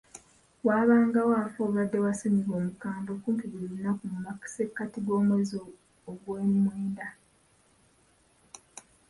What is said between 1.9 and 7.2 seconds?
bwa ssennyiga omukambwe kumpi buli lunaku mu masekkati gw'omwezi ogwomwenda.